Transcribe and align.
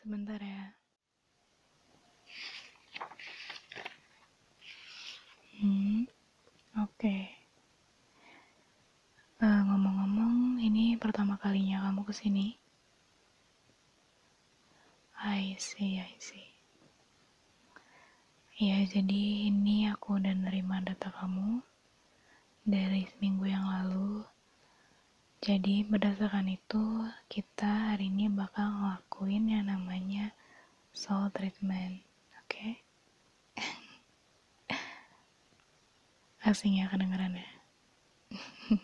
Sebentar 0.00 0.40
ya. 0.40 0.72
Hmm, 5.60 6.08
oke. 6.80 7.16
Eh, 9.44 9.60
ngomong-ngomong, 9.68 10.56
ini 10.56 10.96
pertama 10.96 11.36
kalinya 11.36 11.84
kamu 11.84 12.08
ke 12.08 12.16
sini. 12.16 12.56
I 15.20 15.52
see, 15.60 16.00
I 16.00 16.16
see. 16.16 16.48
Ya, 18.56 18.80
jadi 18.88 19.52
ini 19.52 19.84
aku 19.92 20.16
udah 20.16 20.32
nerima 20.32 20.80
data 20.80 21.12
kamu 21.12 21.60
dari 22.64 23.04
seminggu 23.12 23.44
yang 23.52 23.68
lalu. 23.68 24.24
Jadi 25.50 25.82
berdasarkan 25.82 26.46
itu, 26.46 27.10
kita 27.26 27.90
hari 27.90 28.06
ini 28.06 28.30
bakal 28.30 28.70
ngelakuin 28.70 29.50
yang 29.50 29.66
namanya 29.66 30.30
soul 30.94 31.26
treatment. 31.34 32.06
Oke? 32.38 32.78
Asing 36.46 36.78
ya 36.78 36.86
kedengeran 36.86 37.34
ya. 37.34 37.50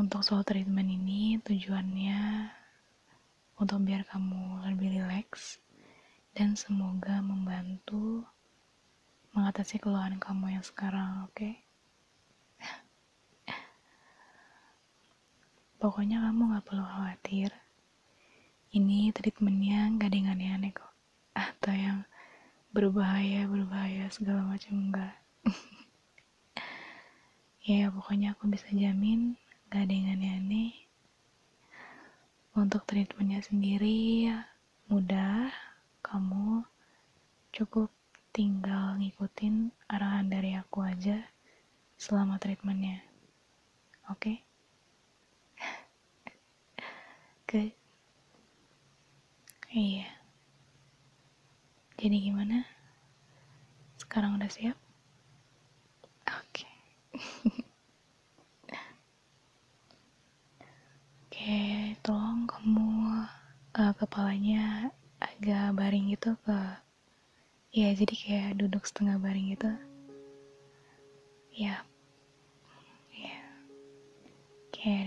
Untuk 0.00 0.24
soul 0.24 0.40
treatment 0.40 0.88
ini 0.88 1.36
tujuannya 1.44 2.48
untuk 3.60 3.84
biar 3.84 4.08
kamu 4.08 4.72
lebih 4.72 5.04
rileks 5.04 5.60
dan 6.32 6.56
semoga 6.56 7.20
membantu 7.20 8.24
mengatasi 9.36 9.76
keluhan 9.76 10.16
kamu 10.16 10.56
yang 10.56 10.64
sekarang, 10.64 11.28
oke? 11.28 11.36
Okay? 11.36 11.61
Pokoknya 15.82 16.22
kamu 16.22 16.54
gak 16.54 16.66
perlu 16.70 16.86
khawatir. 16.86 17.50
Ini 18.70 19.10
treatmentnya 19.10 19.90
gak 19.98 20.14
ada 20.14 20.14
yang 20.14 20.30
aneh-aneh 20.30 20.70
kok. 20.70 20.94
Atau 21.34 21.74
yang 21.74 22.06
berbahaya, 22.70 23.50
berbahaya, 23.50 24.06
segala 24.14 24.46
macam 24.46 24.78
enggak. 24.78 25.18
ya, 27.66 27.90
pokoknya 27.90 28.38
aku 28.38 28.46
bisa 28.46 28.70
jamin 28.70 29.34
gak 29.74 29.82
ada 29.82 29.90
yang 29.90 30.14
aneh-aneh. 30.14 30.70
Untuk 32.54 32.86
treatmentnya 32.86 33.42
sendiri, 33.42 34.30
mudah, 34.86 35.50
kamu 35.98 36.62
cukup 37.50 37.90
tinggal 38.30 39.02
ngikutin 39.02 39.74
arahan 39.90 40.30
dari 40.30 40.54
aku 40.54 40.86
aja 40.86 41.26
selama 41.98 42.38
treatmentnya. 42.38 43.02
Oke? 44.06 44.30
Okay? 44.30 44.51
Good. 47.52 47.68
Iya. 49.76 50.08
Jadi 52.00 52.16
gimana? 52.24 52.64
Sekarang 54.00 54.40
udah 54.40 54.48
siap? 54.48 54.80
Oke. 56.32 56.64
Okay. 56.64 56.72
Oke, 61.28 61.60
tolong 62.00 62.48
kamu 62.48 62.88
uh, 63.76 63.92
kepalanya 64.00 64.88
agak 65.20 65.76
baring 65.76 66.08
gitu 66.16 66.32
ke 66.48 66.56
ya 67.72 67.88
jadi 67.96 68.14
kayak 68.16 68.50
duduk 68.60 68.84
setengah 68.84 69.16
baring 69.16 69.56
gitu 69.56 69.72
ya 71.56 71.80
ya 73.16 73.40
kayak 74.76 75.00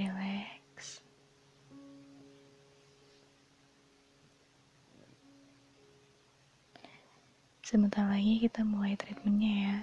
sebentar 7.76 8.08
lagi 8.08 8.40
kita 8.40 8.64
mulai 8.64 8.96
treatmentnya 8.96 9.52
ya. 9.68 9.78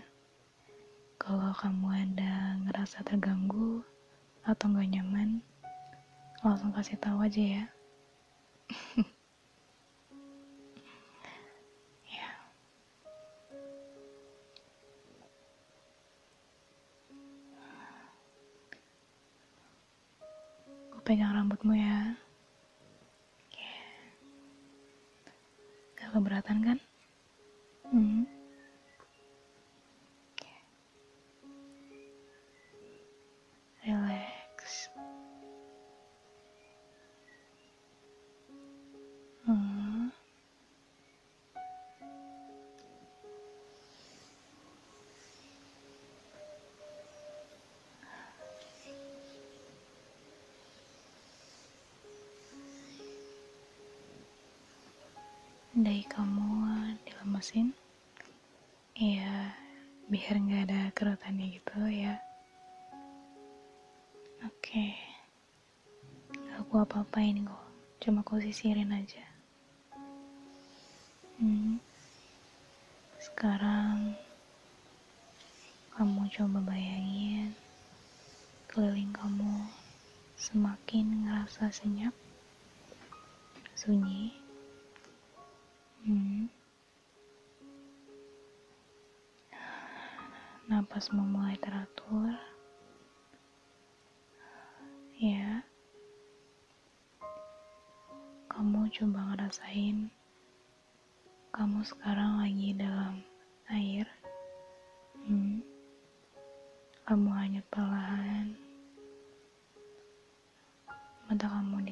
Kalau 1.20 1.52
kamu 1.52 2.08
ada 2.08 2.56
ngerasa 2.64 3.04
terganggu 3.04 3.84
atau 4.48 4.64
nggak 4.72 4.96
nyaman 4.96 5.44
langsung 6.40 6.72
kasih 6.72 6.96
tahu 6.96 7.20
aja 7.20 7.60
ya. 7.60 7.64
Ya. 12.08 12.32
Pegang 21.04 21.36
rambutmu 21.36 21.76
ya. 21.76 22.16
Gak 25.92 26.08
keberatan 26.16 26.60
kan 26.64 26.80
Dari 55.72 56.04
kamu 56.04 56.68
dilemesin, 57.08 57.72
ya 58.92 59.56
biar 60.04 60.36
nggak 60.36 60.68
ada 60.68 60.92
kerutannya 60.92 61.48
gitu 61.56 61.80
ya. 61.88 62.20
Oke, 64.44 64.52
okay. 64.68 64.92
aku 66.60 66.76
apa-apain 66.76 67.40
kok, 67.48 67.64
cuma 68.04 68.20
aku 68.20 68.36
sisirin 68.44 68.92
aja. 68.92 69.24
Hmm. 71.40 71.80
Sekarang 73.16 74.12
kamu 75.96 76.28
coba 76.36 76.68
bayangin 76.68 77.56
keliling 78.68 79.16
kamu 79.16 79.64
semakin 80.36 81.24
ngerasa 81.24 81.72
senyap, 81.72 82.12
sunyi. 83.72 84.41
Hmm. 86.02 86.50
Napas 90.66 91.10
memulai 91.14 91.54
teratur. 91.62 92.34
Ya. 95.18 95.62
Kamu 98.50 98.90
coba 98.90 99.20
ngerasain 99.32 100.10
kamu 101.52 101.84
sekarang 101.84 102.40
lagi 102.40 102.72
dalam 102.72 103.20
air. 103.68 104.08
Hmm. 105.28 105.60
Kamu 107.04 107.28
hanyut 107.28 107.66
perlahan. 107.68 108.56
Mata 111.28 111.44
kamu 111.44 111.91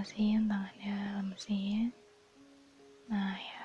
Lemesin 0.00 0.48
tangannya 0.48 0.96
lemesin 1.20 1.92
nah 3.04 3.36
ya. 3.36 3.64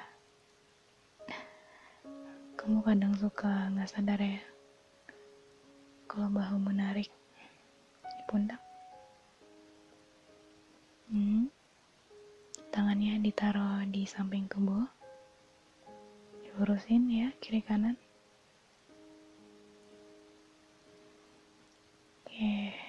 Kamu 2.60 2.84
kadang 2.84 3.16
suka 3.16 3.72
nggak 3.72 3.88
sadar 3.88 4.20
ya 4.20 4.44
kalau 6.12 6.28
bahu 6.36 6.60
menarik 6.60 7.08
di 8.04 8.24
pundak? 8.28 8.60
Hmm. 11.08 11.48
tangannya 12.68 13.24
ditaruh 13.24 13.88
di 13.88 14.04
samping 14.04 14.52
tubuh. 14.52 14.84
Dilurusin 16.44 17.08
ya 17.16 17.32
kiri 17.40 17.64
kanan. 17.64 17.96
Oke. 22.28 22.85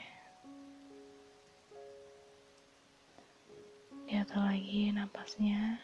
Diatur 4.06 4.38
lagi 4.38 4.94
napasnya. 4.94 5.82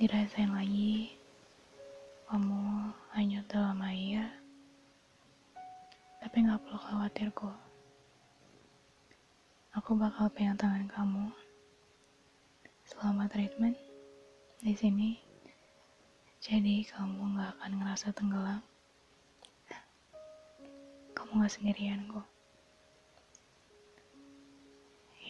Dirasain 0.00 0.48
lagi, 0.56 1.12
kamu 2.24 2.88
hanya 3.12 3.44
dalam 3.44 3.76
air, 3.84 4.24
tapi 6.24 6.40
nggak 6.40 6.56
perlu 6.64 6.80
khawatir 6.80 7.28
kok. 7.36 7.60
Aku 9.76 9.92
bakal 10.00 10.32
pegang 10.32 10.56
tangan 10.56 10.88
kamu 10.88 11.28
selama 13.00 13.32
treatment 13.32 13.80
di 14.60 14.76
sini. 14.76 15.16
Jadi 16.36 16.84
kamu 16.84 17.32
nggak 17.32 17.56
akan 17.56 17.72
ngerasa 17.80 18.12
tenggelam. 18.12 18.60
Kamu 21.16 21.40
nggak 21.40 21.48
sendirian 21.48 22.04
kok. 22.12 22.28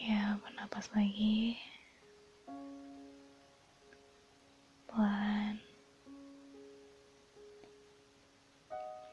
Ya, 0.03 0.35
bernapas 0.43 0.91
lagi. 0.91 1.55
Pelan. 4.91 5.55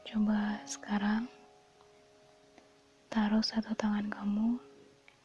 Coba 0.03 0.59
sekarang 0.67 1.31
taruh 3.07 3.39
satu 3.39 3.71
tangan 3.71 4.11
kamu 4.11 4.59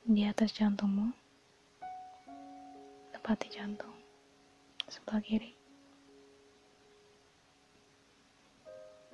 di 0.07 0.23
atas 0.23 0.55
jantungmu, 0.55 1.11
tepat 3.25 3.41
di 3.41 3.56
jantung, 3.56 3.97
sebelah 4.85 5.25
kiri. 5.25 5.56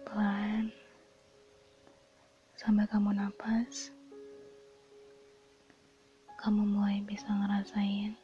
Pelan, 0.02 0.66
sampai 2.58 2.90
kamu 2.90 3.14
napas, 3.14 3.94
kamu 6.42 6.58
mulai 6.74 6.98
bisa 7.06 7.30
ngerasain 7.30 8.18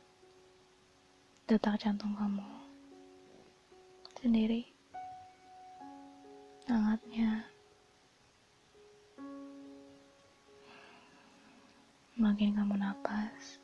detak 1.46 1.78
jantung 1.78 2.18
kamu 2.18 2.42
sendiri. 4.18 4.66
Hangatnya. 6.66 7.46
Makin 12.18 12.58
kamu 12.58 12.74
napas 12.74 13.62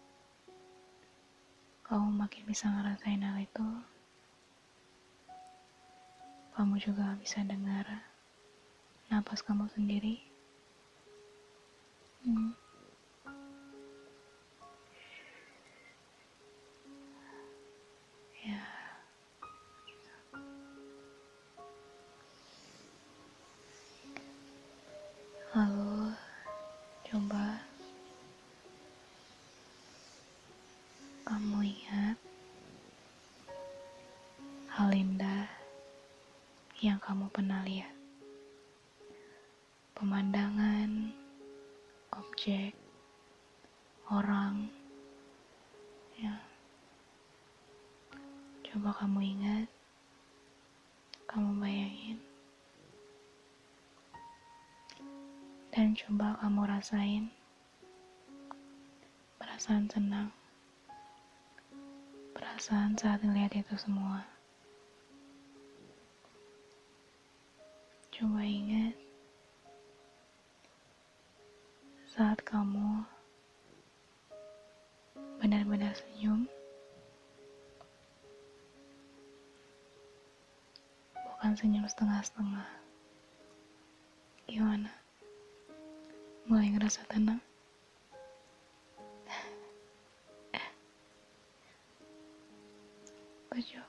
kamu 1.92 2.08
makin 2.24 2.48
bisa 2.48 2.72
ngerasain 2.72 3.20
hal 3.20 3.36
itu 3.36 3.68
kamu 6.56 6.80
juga 6.80 7.20
bisa 7.20 7.44
dengar 7.44 7.84
napas 9.12 9.44
kamu 9.44 9.68
sendiri 9.76 10.24
hmm. 12.24 12.61
Kamu 31.32 31.64
ingat 31.64 32.20
hal 34.68 34.92
indah 34.92 35.48
yang 36.84 37.00
kamu 37.00 37.24
pernah 37.32 37.64
lihat. 37.64 37.96
Pemandangan, 39.96 41.08
objek, 42.12 42.76
orang, 44.12 44.68
ya. 46.20 46.36
Coba 48.68 48.92
kamu 49.00 49.32
ingat, 49.32 49.68
kamu 51.32 51.48
bayangin. 51.56 52.20
dan 55.72 55.96
coba 55.96 56.36
kamu 56.44 56.68
rasain 56.68 57.32
perasaan 59.40 59.88
senang, 59.88 60.28
perasaan 62.62 62.94
saat 62.94 63.18
melihat 63.26 63.58
itu 63.58 63.74
semua. 63.74 64.22
Coba 68.14 68.38
ingat 68.46 68.94
saat 72.06 72.38
kamu 72.46 73.02
benar-benar 75.42 75.90
senyum, 75.90 76.46
bukan 81.18 81.58
senyum 81.58 81.82
setengah-setengah. 81.90 82.68
Gimana? 84.46 84.94
mulai 86.46 86.70
ngerasa 86.70 87.10
tenang. 87.10 87.42
Job. 93.60 93.84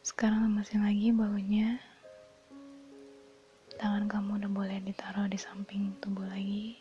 Sekarang 0.00 0.48
lemasin 0.48 0.80
lagi 0.80 1.12
baunya. 1.12 1.76
Tangan 3.76 4.08
kamu 4.08 4.40
udah 4.40 4.50
boleh 4.52 4.78
ditaruh 4.80 5.28
di 5.28 5.36
samping 5.36 5.92
tubuh 6.00 6.24
lagi. 6.24 6.80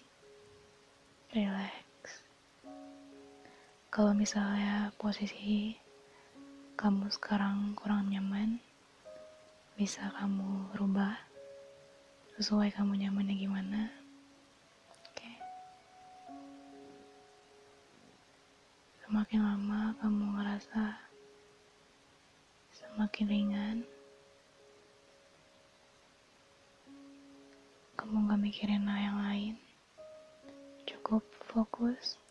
Relax. 1.35 2.23
Kalau 3.91 4.15
misalnya 4.15 4.95
posisi 4.95 5.75
kamu 6.79 7.11
sekarang 7.11 7.75
kurang 7.75 8.07
nyaman, 8.07 8.55
bisa 9.75 10.15
kamu 10.15 10.79
rubah 10.79 11.17
sesuai 12.39 12.71
kamu 12.71 13.03
nyamannya 13.03 13.35
gimana. 13.35 13.72
Semakin 19.33 19.49
lama 19.49 19.97
kamu 19.97 20.25
ngerasa 20.37 20.83
semakin 22.69 23.25
ringan. 23.25 23.77
Kamu 27.97 28.29
gak 28.29 28.37
mikirin 28.37 28.85
hal 28.85 28.99
yang 29.01 29.17
lain. 29.25 29.55
Cukup 30.85 31.25
fokus 31.49 32.21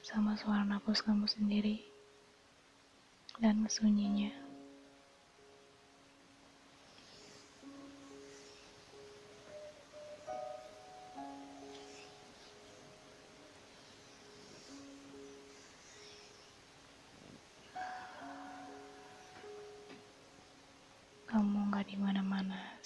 sama 0.00 0.32
suara 0.40 0.64
nafas 0.64 1.04
kamu 1.04 1.28
sendiri 1.28 1.84
dan 3.36 3.60
kesunyinya. 3.60 4.45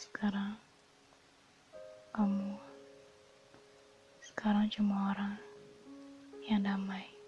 Sekarang. 0.00 0.56
Kamu 2.16 2.56
sekarang 4.24 4.72
cuma 4.72 5.12
orang 5.12 5.36
yang 6.48 6.64
damai. 6.64 7.20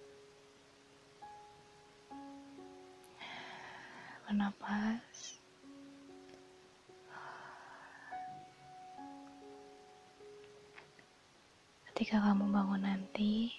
bernapas. 4.33 5.37
Ketika 11.93 12.17
kamu 12.17 12.49
bangun 12.49 12.81
nanti, 12.81 13.53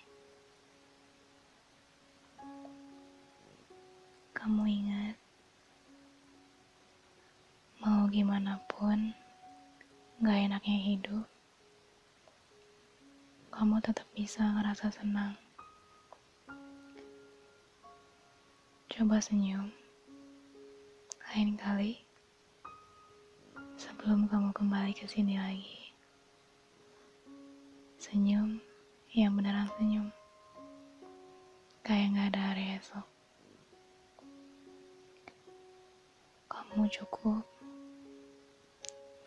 kamu 4.34 4.66
ingat, 4.66 5.16
gimana 8.14 8.62
pun, 8.70 9.10
gak 10.22 10.38
enaknya 10.38 10.78
hidup, 10.86 11.26
kamu 13.50 13.82
tetap 13.82 14.06
bisa 14.14 14.46
ngerasa 14.54 14.94
senang. 14.94 15.34
Coba 18.86 19.18
senyum 19.18 19.74
lain 21.26 21.58
kali 21.58 22.06
sebelum 23.82 24.30
kamu 24.30 24.54
kembali 24.54 24.94
ke 24.94 25.10
sini 25.10 25.42
lagi. 25.42 25.90
senyum 27.98 28.62
yang 29.18 29.34
beneran 29.34 29.66
senyum. 29.74 30.14
Kayak 31.82 32.14
gak 32.14 32.28
ada 32.30 32.42
hari 32.54 32.78
esok. 32.78 33.08
Kamu 36.46 36.86
cukup 36.94 37.53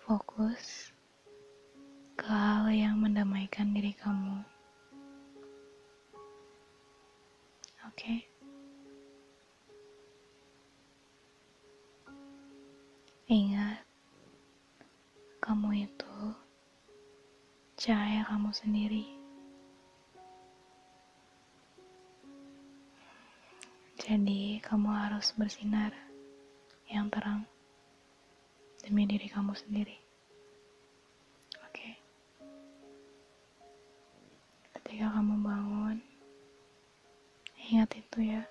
fokus 0.06 0.94
ke 2.14 2.30
hal 2.30 2.70
yang 2.70 3.02
mendamaikan 3.02 3.74
diri 3.74 3.90
kamu. 3.98 4.38
Oke. 7.90 7.98
Okay? 7.98 8.18
Ingat, 13.26 13.82
kamu 15.42 15.90
itu 15.90 16.18
cahaya 17.74 18.22
kamu 18.30 18.54
sendiri. 18.54 19.10
Jadi, 23.98 24.62
kamu 24.62 24.86
harus 24.86 25.34
bersinar 25.34 25.90
yang 26.86 27.10
terang 27.10 27.42
demi 28.86 29.02
diri 29.02 29.26
kamu 29.26 29.50
sendiri. 29.50 29.98
Oke, 31.66 31.98
ketika 34.78 35.10
kamu 35.10 35.42
bangun, 35.42 35.98
ingat 37.66 37.90
itu 37.98 38.18
ya. 38.30 38.46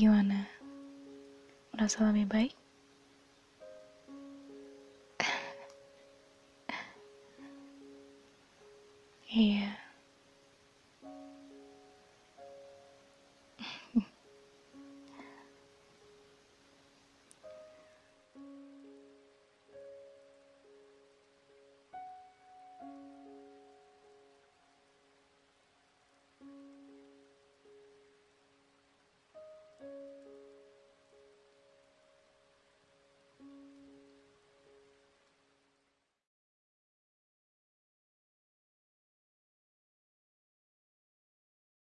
Gimana? 0.00 0.48
Merasa 1.76 2.08
lebih 2.08 2.24
baik? 2.24 2.59